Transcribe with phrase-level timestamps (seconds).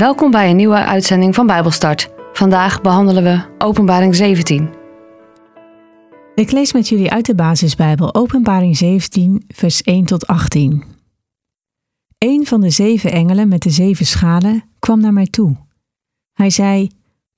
[0.00, 2.10] Welkom bij een nieuwe uitzending van Bijbelstart.
[2.32, 4.70] Vandaag behandelen we Openbaring 17.
[6.34, 10.84] Ik lees met jullie uit de basisbijbel Openbaring 17, vers 1 tot 18.
[12.18, 15.56] Een van de zeven engelen met de zeven schalen kwam naar mij toe.
[16.32, 16.90] Hij zei: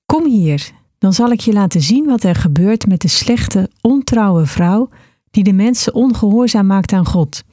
[0.05, 4.45] Kom hier, dan zal ik je laten zien wat er gebeurt met de slechte, ontrouwe
[4.45, 4.89] vrouw
[5.31, 7.43] die de mensen ongehoorzaam maakt aan God.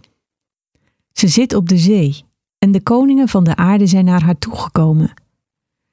[1.13, 2.29] Ze zit op de zee
[2.61, 5.13] en de koningen van de aarde zijn naar haar toegekomen.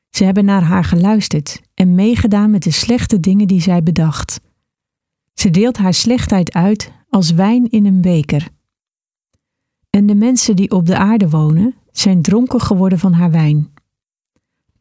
[0.10, 4.40] Ze hebben naar haar geluisterd en meegedaan met de slechte dingen die zij bedacht.
[5.34, 8.48] Ze deelt haar slechtheid uit als wijn in een beker.
[9.90, 13.74] En de mensen die op de aarde wonen zijn dronken geworden van haar wijn.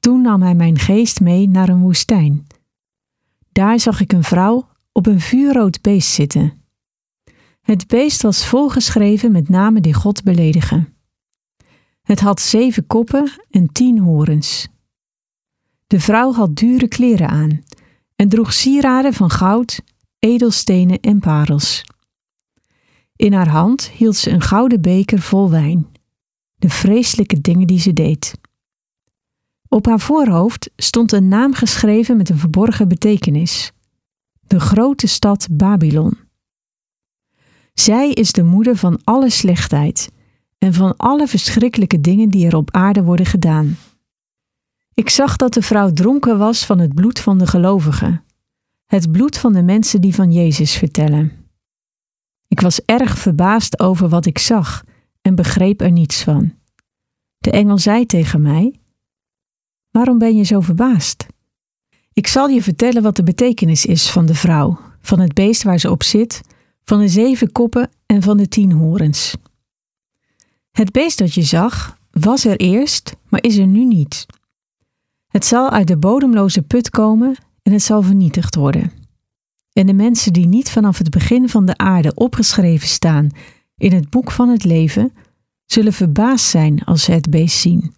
[0.00, 2.46] Toen nam hij mijn geest mee naar een woestijn.
[3.52, 6.52] Daar zag ik een vrouw op een vuurrood beest zitten.
[7.62, 10.95] Het beest was volgeschreven met namen die God beledigen.
[12.06, 14.69] Het had zeven koppen en tien horens.
[15.86, 17.62] De vrouw had dure kleren aan
[18.17, 19.80] en droeg sieraden van goud,
[20.19, 21.84] edelstenen en parels.
[23.17, 25.86] In haar hand hield ze een gouden beker vol wijn,
[26.56, 28.34] de vreselijke dingen die ze deed.
[29.69, 33.73] Op haar voorhoofd stond een naam geschreven met een verborgen betekenis:
[34.41, 36.19] de grote stad Babylon.
[37.75, 40.14] Zij is de moeder van alle slechtheid
[40.58, 43.76] en van alle verschrikkelijke dingen die er op aarde worden gedaan.
[44.94, 48.24] Ik zag dat de vrouw dronken was van het bloed van de gelovigen,
[48.86, 51.32] het bloed van de mensen die van Jezus vertellen.
[52.48, 54.84] Ik was erg verbaasd over wat ik zag
[55.22, 56.54] en begreep er niets van.
[57.38, 58.74] De engel zei tegen mij:
[59.90, 61.27] Waarom ben je zo verbaasd?
[62.12, 65.78] Ik zal je vertellen wat de betekenis is van de vrouw, van het beest waar
[65.78, 66.40] ze op zit,
[66.84, 69.36] van de zeven koppen en van de tien horens.
[70.77, 74.27] Het beest dat je zag, was er eerst, maar is er nu niet.
[75.27, 78.92] Het zal uit de bodemloze put komen en het zal vernietigd worden.
[79.73, 83.28] En de mensen die niet vanaf het begin van de aarde opgeschreven staan
[83.77, 85.12] in het boek van het leven,
[85.64, 87.95] zullen verbaasd zijn als ze het beest zien.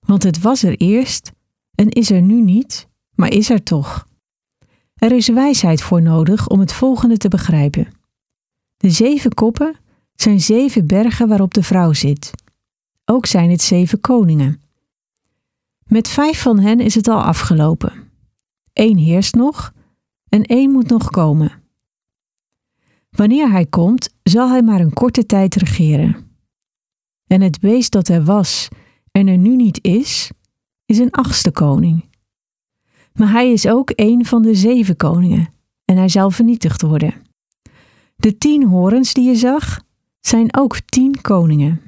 [0.00, 1.32] Want het was er eerst
[1.74, 4.08] en is er nu niet, maar is er toch.
[4.94, 7.88] Er is wijsheid voor nodig om het volgende te begrijpen.
[8.76, 9.76] De zeven koppen
[10.14, 12.30] zijn zeven bergen waarop de vrouw zit.
[13.04, 14.62] Ook zijn het zeven koningen.
[15.84, 17.92] Met vijf van hen is het al afgelopen.
[18.72, 19.72] Eén heerst nog
[20.28, 21.52] en één moet nog komen.
[23.10, 26.16] Wanneer hij komt, zal hij maar een korte tijd regeren.
[27.26, 28.68] En het beest dat er was
[29.10, 30.30] en er nu niet is,
[30.86, 32.04] is een achtste koning.
[33.12, 35.48] Maar hij is ook een van de zeven koningen
[35.84, 37.14] en hij zal vernietigd worden.
[38.16, 39.83] De tien horens die je zag,
[40.26, 41.80] zijn ook tien koningen.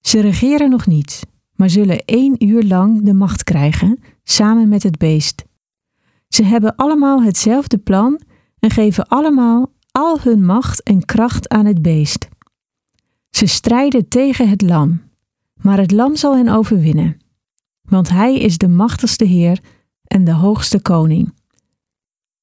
[0.00, 1.20] Ze regeren nog niet,
[1.54, 5.44] maar zullen één uur lang de macht krijgen, samen met het beest.
[6.28, 8.20] Ze hebben allemaal hetzelfde plan
[8.58, 12.28] en geven allemaal al hun macht en kracht aan het beest.
[13.30, 15.02] Ze strijden tegen het lam,
[15.54, 17.16] maar het lam zal hen overwinnen,
[17.82, 19.60] want hij is de machtigste Heer
[20.04, 21.34] en de hoogste koning.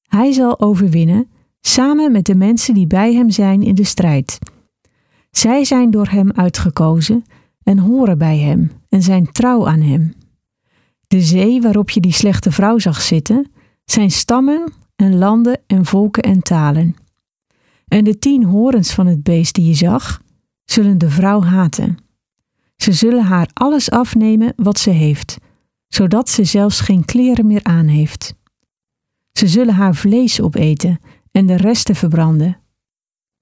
[0.02, 1.30] Hij zal overwinnen
[1.62, 4.40] samen met de mensen die bij hem zijn in de strijd.
[5.40, 7.24] Zij zijn door hem uitgekozen
[7.64, 10.14] en horen bij hem en zijn trouw aan hem.
[11.08, 13.52] De zee waarop je die slechte vrouw zag zitten,
[13.86, 16.96] zijn stammen en landen en volken en talen.
[17.88, 20.22] En de tien horens van het beest die je zag,
[20.66, 21.98] zullen de vrouw haten.
[22.76, 25.38] Ze zullen haar alles afnemen wat ze heeft,
[25.88, 28.34] zodat ze zelfs geen kleren meer aan heeft.
[29.32, 31.00] Ze zullen haar vlees opeten
[31.32, 32.59] en de resten verbranden.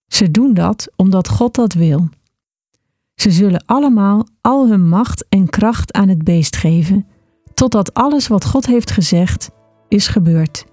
[0.07, 2.09] Ze doen dat omdat God dat wil.
[3.15, 7.07] Ze zullen allemaal al hun macht en kracht aan het beest geven,
[7.53, 9.49] totdat alles wat God heeft gezegd
[9.87, 10.65] is gebeurd.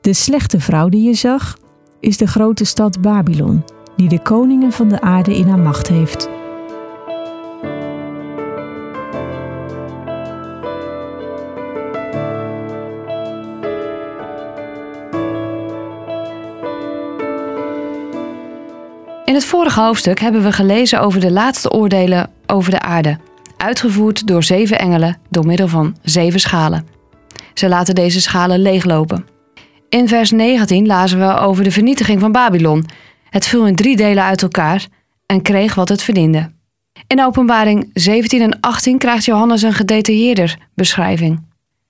[0.00, 1.56] De slechte vrouw die je zag,
[2.00, 3.64] is de grote stad Babylon,
[3.96, 6.28] die de koningen van de aarde in haar macht heeft.
[19.34, 23.18] In het vorige hoofdstuk hebben we gelezen over de laatste oordelen over de aarde,
[23.56, 26.86] uitgevoerd door zeven engelen door middel van zeven schalen.
[27.54, 29.26] Ze laten deze schalen leeglopen.
[29.88, 32.86] In vers 19 lazen we over de vernietiging van Babylon.
[33.30, 34.86] Het viel in drie delen uit elkaar
[35.26, 36.50] en kreeg wat het verdiende.
[37.06, 41.42] In openbaring 17 en 18 krijgt Johannes een gedetailleerder beschrijving.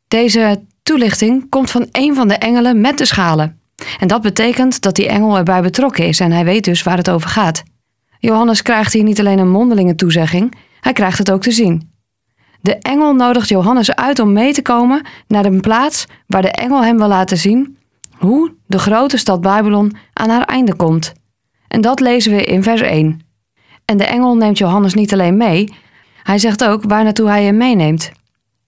[0.09, 3.59] Deze toelichting komt van een van de engelen met de schalen.
[3.99, 7.11] En dat betekent dat die engel erbij betrokken is en hij weet dus waar het
[7.11, 7.63] over gaat.
[8.19, 11.93] Johannes krijgt hier niet alleen een mondelinge toezegging, hij krijgt het ook te zien.
[12.61, 16.85] De engel nodigt Johannes uit om mee te komen naar een plaats waar de engel
[16.85, 17.79] hem wil laten zien
[18.19, 21.13] hoe de grote stad Babylon aan haar einde komt.
[21.69, 23.21] En dat lezen we in vers 1.
[23.85, 25.75] En de engel neemt Johannes niet alleen mee,
[26.23, 28.13] hij zegt ook waar naartoe hij hem meeneemt.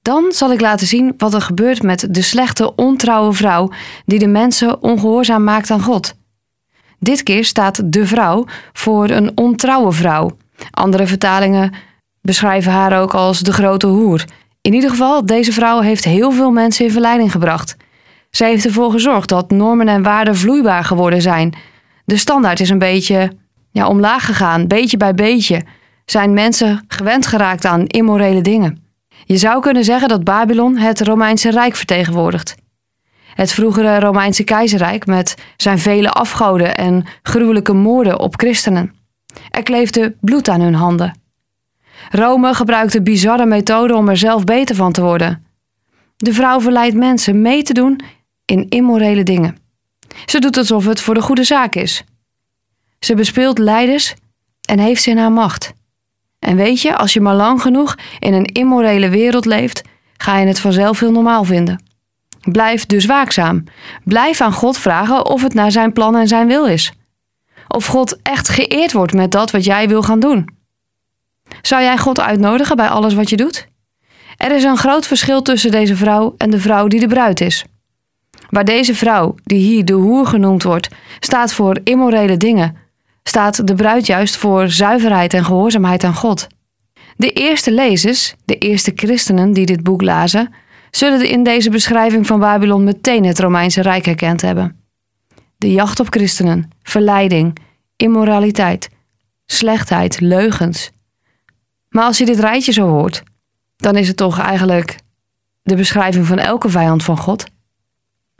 [0.07, 3.71] Dan zal ik laten zien wat er gebeurt met de slechte, ontrouwe vrouw
[4.05, 6.15] die de mensen ongehoorzaam maakt aan God.
[6.99, 10.37] Dit keer staat de vrouw voor een ontrouwe vrouw.
[10.71, 11.75] Andere vertalingen
[12.21, 14.25] beschrijven haar ook als de grote hoer.
[14.61, 17.77] In ieder geval, deze vrouw heeft heel veel mensen in verleiding gebracht.
[18.31, 21.55] Zij heeft ervoor gezorgd dat normen en waarden vloeibaar geworden zijn.
[22.05, 23.33] De standaard is een beetje
[23.71, 25.63] ja, omlaag gegaan, beetje bij beetje.
[26.05, 28.86] Zijn mensen gewend geraakt aan immorele dingen.
[29.29, 32.55] Je zou kunnen zeggen dat Babylon het Romeinse Rijk vertegenwoordigt.
[33.35, 38.95] Het vroegere Romeinse keizerrijk met zijn vele afgoden en gruwelijke moorden op christenen.
[39.51, 41.21] Er kleefde bloed aan hun handen.
[42.11, 45.47] Rome gebruikte bizarre methoden om er zelf beter van te worden.
[46.17, 48.01] De vrouw verleidt mensen mee te doen
[48.45, 49.57] in immorele dingen.
[50.27, 52.05] Ze doet alsof het voor de goede zaak is.
[52.99, 54.15] Ze bespeelt leiders
[54.69, 55.73] en heeft ze in haar macht.
[56.39, 59.83] En weet je, als je maar lang genoeg in een immorele wereld leeft,
[60.17, 61.83] ga je het vanzelf heel normaal vinden.
[62.43, 63.65] Blijf dus waakzaam.
[64.05, 66.93] Blijf aan God vragen of het naar zijn plan en zijn wil is.
[67.69, 70.49] Of God echt geëerd wordt met dat wat jij wil gaan doen.
[71.63, 73.67] Zou jij God uitnodigen bij alles wat je doet?
[74.37, 77.65] Er is een groot verschil tussen deze vrouw en de vrouw die de bruid is.
[78.51, 80.89] Waar deze vrouw, die hier de hoer genoemd wordt,
[81.21, 82.77] staat voor immorele dingen,
[83.29, 86.47] staat de bruid juist voor zuiverheid en gehoorzaamheid aan God.
[87.17, 90.55] De eerste lezers, de eerste christenen die dit boek lazen,
[90.91, 94.81] zullen in deze beschrijving van Babylon meteen het Romeinse Rijk herkend hebben.
[95.57, 97.57] De jacht op christenen, verleiding,
[97.97, 98.89] immoraliteit,
[99.47, 100.91] slechtheid, leugens.
[101.89, 103.23] Maar als je dit rijtje zo hoort,
[103.77, 104.97] dan is het toch eigenlijk
[105.63, 107.45] de beschrijving van elke vijand van God.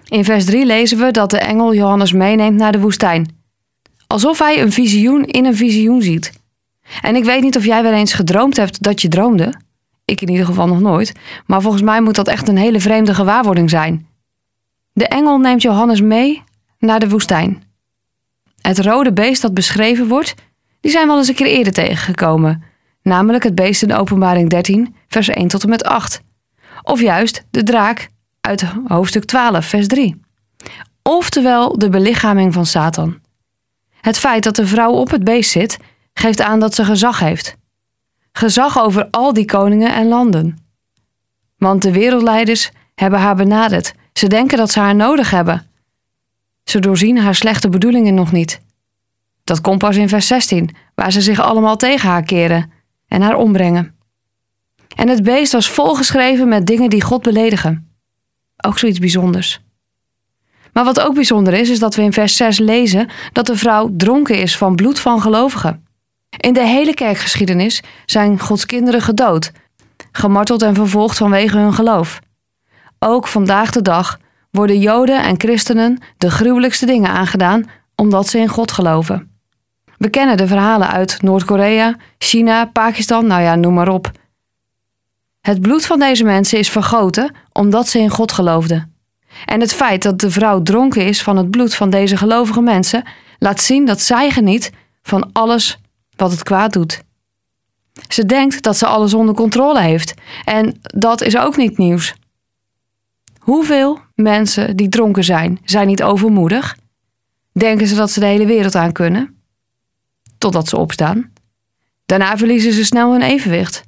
[0.09, 3.36] In vers 3 lezen we dat de engel Johannes meeneemt naar de woestijn.
[4.07, 6.33] Alsof hij een visioen in een visioen ziet.
[7.03, 9.55] En ik weet niet of jij wel eens gedroomd hebt dat je droomde.
[10.05, 11.13] Ik in ieder geval nog nooit.
[11.47, 14.07] Maar volgens mij moet dat echt een hele vreemde gewaarwording zijn.
[14.93, 16.43] De engel neemt Johannes mee
[16.79, 17.63] naar de woestijn.
[18.61, 20.35] Het rode beest dat beschreven wordt,
[20.81, 22.63] die zijn we al eens een keer eerder tegengekomen.
[23.03, 26.21] Namelijk het beest in openbaring 13, vers 1 tot en met 8.
[26.83, 28.09] Of juist de draak
[28.41, 30.21] uit hoofdstuk 12, vers 3.
[31.03, 33.21] Oftewel de belichaming van Satan.
[34.01, 35.79] Het feit dat de vrouw op het beest zit,
[36.15, 37.57] geeft aan dat ze gezag heeft.
[38.33, 40.59] Gezag over al die koningen en landen.
[41.59, 43.95] Want de wereldleiders hebben haar benaderd.
[44.13, 45.67] Ze denken dat ze haar nodig hebben.
[46.65, 48.61] Ze doorzien haar slechte bedoelingen nog niet.
[49.45, 52.73] Dat komt pas in vers 16, waar ze zich allemaal tegen haar keren
[53.09, 53.95] en haar ombrengen.
[54.97, 57.91] En het beest was volgeschreven met dingen die God beledigen.
[58.57, 59.61] Ook zoiets bijzonders.
[60.77, 63.91] Maar wat ook bijzonder is, is dat we in vers 6 lezen dat de vrouw
[63.97, 65.87] dronken is van bloed van gelovigen.
[66.37, 69.53] In de hele kerkgeschiedenis zijn Gods kinderen gedood,
[70.13, 72.19] gemarteld en vervolgd vanwege hun geloof.
[72.99, 74.19] Ook vandaag de dag
[74.51, 77.65] worden Joden en christenen de gruwelijkste dingen aangedaan
[77.95, 79.31] omdat ze in God geloven.
[79.99, 84.11] We kennen de verhalen uit Noord-Korea, China, Pakistan, nou ja, noem maar op.
[85.41, 88.96] Het bloed van deze mensen is vergoten omdat ze in God geloofden.
[89.45, 93.05] En het feit dat de vrouw dronken is van het bloed van deze gelovige mensen,
[93.39, 95.79] laat zien dat zij geniet van alles
[96.17, 97.05] wat het kwaad doet.
[98.09, 100.15] Ze denkt dat ze alles onder controle heeft.
[100.45, 102.15] En dat is ook niet nieuws.
[103.39, 106.77] Hoeveel mensen die dronken zijn, zijn niet overmoedig?
[107.53, 109.41] Denken ze dat ze de hele wereld aan kunnen?
[110.39, 111.33] Totdat ze opstaan.
[112.07, 113.83] Daarna verliezen ze snel hun evenwicht.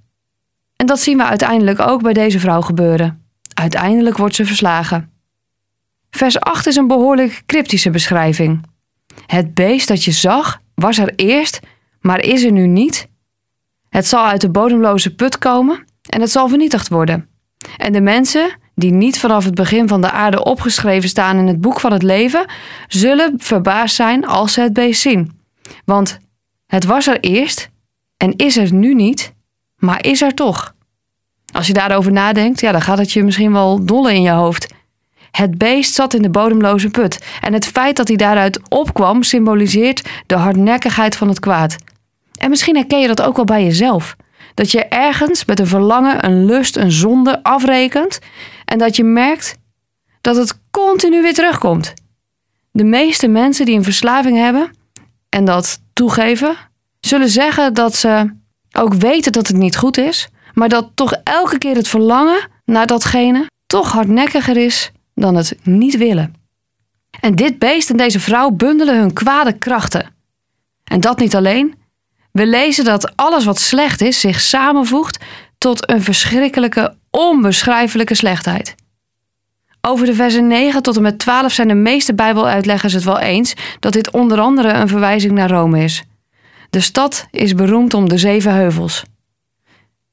[0.76, 3.26] En dat zien we uiteindelijk ook bij deze vrouw gebeuren.
[3.54, 5.12] Uiteindelijk wordt ze verslagen.
[6.10, 8.64] Vers 8 is een behoorlijk cryptische beschrijving.
[9.26, 11.60] Het beest dat je zag was er eerst,
[12.00, 13.08] maar is er nu niet.
[13.88, 17.28] Het zal uit de bodemloze put komen en het zal vernietigd worden.
[17.76, 21.60] En de mensen die niet vanaf het begin van de aarde opgeschreven staan in het
[21.60, 22.50] boek van het leven,
[22.88, 25.40] zullen verbaasd zijn als ze het beest zien.
[25.84, 26.18] Want
[26.66, 27.70] het was er eerst
[28.16, 29.34] en is er nu niet,
[29.76, 30.74] maar is er toch.
[31.52, 34.74] Als je daarover nadenkt, ja, dan gaat het je misschien wel dolle in je hoofd.
[35.38, 40.08] Het beest zat in de bodemloze put en het feit dat hij daaruit opkwam symboliseert
[40.26, 41.76] de hardnekkigheid van het kwaad.
[42.38, 44.16] En misschien herken je dat ook wel bij jezelf.
[44.54, 48.18] Dat je ergens met een verlangen, een lust, een zonde afrekent
[48.64, 49.58] en dat je merkt
[50.20, 51.94] dat het continu weer terugkomt.
[52.70, 54.70] De meeste mensen die een verslaving hebben
[55.28, 56.56] en dat toegeven,
[57.00, 58.34] zullen zeggen dat ze
[58.72, 62.86] ook weten dat het niet goed is, maar dat toch elke keer het verlangen naar
[62.86, 66.34] datgene toch hardnekkiger is dan het niet willen.
[67.20, 70.14] En dit beest en deze vrouw bundelen hun kwade krachten.
[70.84, 71.74] En dat niet alleen.
[72.32, 75.24] We lezen dat alles wat slecht is zich samenvoegt
[75.58, 78.74] tot een verschrikkelijke, onbeschrijfelijke slechtheid.
[79.80, 83.54] Over de versen 9 tot en met 12 zijn de meeste Bijbeluitleggers het wel eens
[83.80, 86.04] dat dit onder andere een verwijzing naar Rome is.
[86.70, 89.04] De stad is beroemd om de zeven heuvels.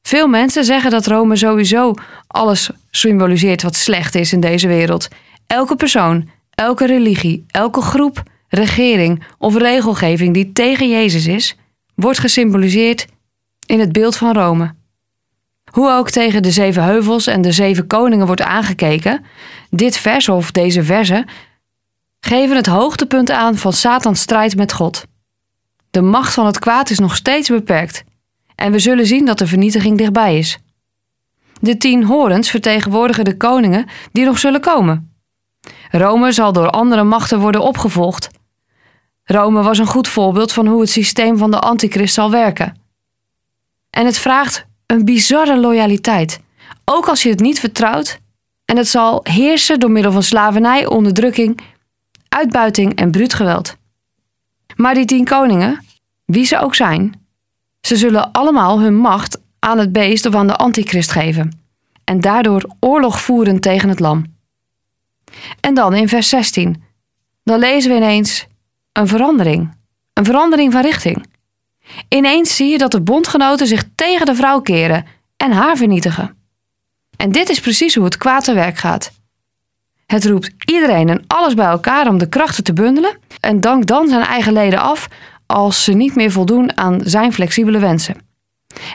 [0.07, 1.93] Veel mensen zeggen dat Rome sowieso
[2.27, 5.07] alles symboliseert wat slecht is in deze wereld.
[5.47, 11.55] Elke persoon, elke religie, elke groep, regering of regelgeving die tegen Jezus is,
[11.95, 13.05] wordt gesymboliseerd
[13.65, 14.75] in het beeld van Rome.
[15.71, 19.25] Hoe ook tegen de zeven heuvels en de zeven koningen wordt aangekeken,
[19.69, 21.25] dit vers of deze versen
[22.19, 25.05] geven het hoogtepunt aan van Satans strijd met God.
[25.91, 28.03] De macht van het kwaad is nog steeds beperkt
[28.55, 30.59] en we zullen zien dat de vernietiging dichtbij is.
[31.59, 35.13] De tien horens vertegenwoordigen de koningen die nog zullen komen.
[35.91, 38.29] Rome zal door andere machten worden opgevolgd.
[39.23, 42.77] Rome was een goed voorbeeld van hoe het systeem van de antichrist zal werken.
[43.89, 46.39] En het vraagt een bizarre loyaliteit,
[46.85, 48.19] ook als je het niet vertrouwt,
[48.65, 51.59] en het zal heersen door middel van slavernij, onderdrukking,
[52.29, 53.75] uitbuiting en bruut geweld.
[54.75, 55.85] Maar die tien koningen,
[56.25, 57.24] wie ze ook zijn,
[57.85, 61.59] ze zullen allemaal hun macht aan het beest of aan de antichrist geven
[62.03, 64.25] en daardoor oorlog voeren tegen het lam.
[65.59, 66.83] En dan in vers 16,
[67.43, 68.47] dan lezen we ineens
[68.91, 69.77] een verandering,
[70.13, 71.25] een verandering van richting.
[72.09, 75.05] Ineens zie je dat de bondgenoten zich tegen de vrouw keren
[75.37, 76.37] en haar vernietigen.
[77.17, 79.11] En dit is precies hoe het kwaad te werk gaat.
[80.05, 84.07] Het roept iedereen en alles bij elkaar om de krachten te bundelen en dankt dan
[84.07, 85.07] zijn eigen leden af
[85.45, 88.15] als ze niet meer voldoen aan zijn flexibele wensen.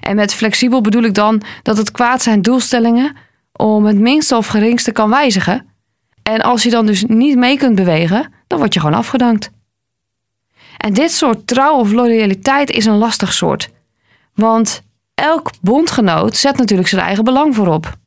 [0.00, 3.16] En met flexibel bedoel ik dan dat het kwaad zijn doelstellingen
[3.52, 5.66] om het minste of geringste kan wijzigen.
[6.23, 9.50] En als je dan dus niet mee kunt bewegen, dan word je gewoon afgedankt.
[10.76, 13.71] En dit soort trouw of loyaliteit is een lastig soort.
[14.35, 14.83] Want
[15.14, 17.99] elk bondgenoot zet natuurlijk zijn eigen belang voorop.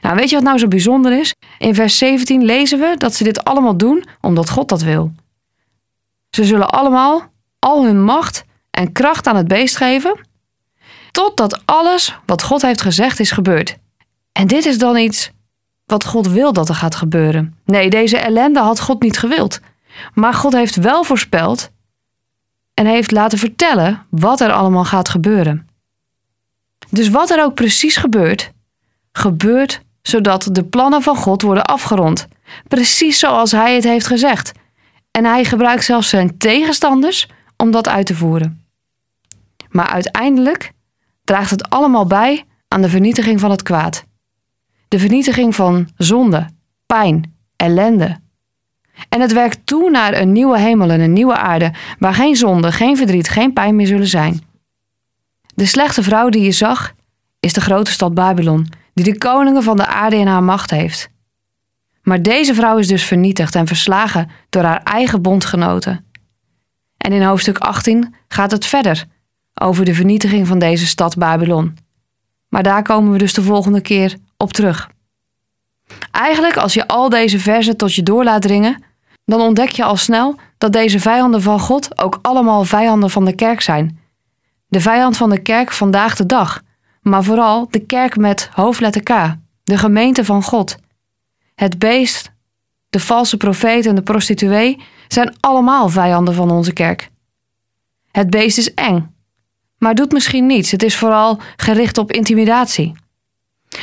[0.00, 1.34] Nou, weet je wat nou zo bijzonder is?
[1.58, 5.12] In vers 17 lezen we dat ze dit allemaal doen omdat God dat wil.
[6.30, 7.29] Ze zullen allemaal
[7.60, 10.20] al hun macht en kracht aan het beest geven,
[11.10, 13.76] totdat alles wat God heeft gezegd is gebeurd.
[14.32, 15.30] En dit is dan iets
[15.86, 17.58] wat God wil dat er gaat gebeuren.
[17.64, 19.60] Nee, deze ellende had God niet gewild.
[20.14, 21.70] Maar God heeft wel voorspeld
[22.74, 25.68] en heeft laten vertellen wat er allemaal gaat gebeuren.
[26.90, 28.52] Dus wat er ook precies gebeurt,
[29.12, 32.28] gebeurt zodat de plannen van God worden afgerond.
[32.68, 34.52] Precies zoals Hij het heeft gezegd.
[35.10, 37.28] En Hij gebruikt zelfs zijn tegenstanders
[37.60, 38.64] om dat uit te voeren.
[39.68, 40.72] Maar uiteindelijk
[41.24, 44.04] draagt het allemaal bij aan de vernietiging van het kwaad.
[44.88, 46.46] De vernietiging van zonde,
[46.86, 48.18] pijn, ellende.
[49.08, 52.72] En het werkt toe naar een nieuwe hemel en een nieuwe aarde, waar geen zonde,
[52.72, 54.40] geen verdriet, geen pijn meer zullen zijn.
[55.54, 56.92] De slechte vrouw die je zag,
[57.40, 61.10] is de grote stad Babylon, die de koningen van de aarde in haar macht heeft.
[62.02, 66.04] Maar deze vrouw is dus vernietigd en verslagen door haar eigen bondgenoten.
[67.10, 69.04] En in hoofdstuk 18 gaat het verder
[69.54, 71.76] over de vernietiging van deze stad Babylon.
[72.48, 74.90] Maar daar komen we dus de volgende keer op terug.
[76.10, 78.82] Eigenlijk, als je al deze versen tot je door laat dringen,
[79.24, 83.34] dan ontdek je al snel dat deze vijanden van God ook allemaal vijanden van de
[83.34, 83.98] kerk zijn.
[84.66, 86.62] De vijand van de kerk vandaag de dag,
[87.02, 90.76] maar vooral de kerk met hoofdletter K, de gemeente van God.
[91.54, 92.30] Het beest,
[92.90, 94.78] de valse profeet en de prostituee
[95.12, 97.10] zijn allemaal vijanden van onze kerk.
[98.10, 99.14] Het beest is eng,
[99.78, 100.70] maar doet misschien niets.
[100.70, 102.92] Het is vooral gericht op intimidatie.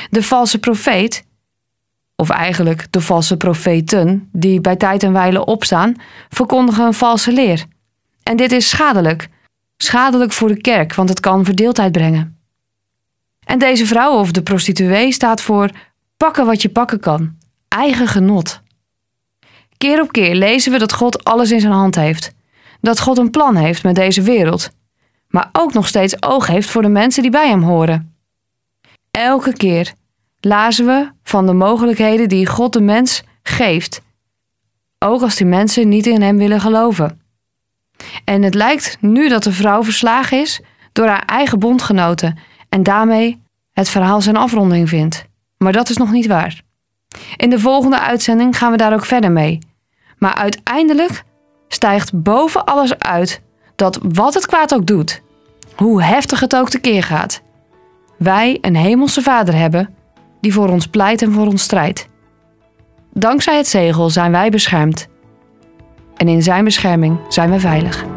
[0.10, 1.26] De valse profeet,
[2.16, 5.96] of eigenlijk de valse profeten, die bij tijd en wijle opstaan,
[6.30, 7.66] verkondigen een valse leer.
[8.24, 9.30] En dit is schadelijk.
[9.78, 12.38] Schadelijk voor de kerk, want het kan verdeeldheid brengen.
[13.46, 15.70] En deze vrouw of de prostituee staat voor
[16.18, 18.62] pakken wat je pakken kan, eigen genot.
[19.78, 22.34] Keer op keer lezen we dat God alles in zijn hand heeft.
[22.82, 24.70] Dat God een plan heeft met deze wereld.
[25.28, 28.16] Maar ook nog steeds oog heeft voor de mensen die bij hem horen.
[29.12, 29.94] Elke keer
[30.40, 34.02] lazen we van de mogelijkheden die God de mens geeft.
[35.00, 37.22] Ook als die mensen niet in hem willen geloven.
[38.24, 42.38] En het lijkt nu dat de vrouw verslagen is door haar eigen bondgenoten
[42.70, 43.42] en daarmee
[43.74, 45.26] het verhaal zijn afronding vindt.
[45.58, 46.62] Maar dat is nog niet waar.
[47.36, 49.60] In de volgende uitzending gaan we daar ook verder mee.
[50.18, 51.24] Maar uiteindelijk
[51.68, 53.42] stijgt boven alles uit
[53.76, 55.22] dat wat het kwaad ook doet,
[55.76, 57.42] hoe heftig het ook tekeer gaat,
[58.18, 59.96] wij een hemelse Vader hebben
[60.42, 62.08] die voor ons pleit en voor ons strijdt.
[63.14, 65.08] Dankzij het zegel zijn wij beschermd.
[66.16, 68.17] En in zijn bescherming zijn we veilig.